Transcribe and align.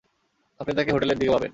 আপনি 0.59 0.73
তাকে 0.73 0.91
হোটেলের 0.91 1.17
দিকে 1.17 1.31
পাবেন। 1.31 1.49